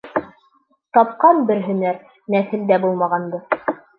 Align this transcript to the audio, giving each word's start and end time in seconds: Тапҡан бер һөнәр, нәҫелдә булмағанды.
Тапҡан 0.97 1.41
бер 1.51 1.61
һөнәр, 1.67 2.01
нәҫелдә 2.37 2.83
булмағанды. 2.87 3.45